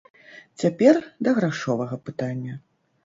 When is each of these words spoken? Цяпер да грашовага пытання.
Цяпер 0.61 0.95
да 1.27 1.35
грашовага 1.41 1.95
пытання. 2.09 2.53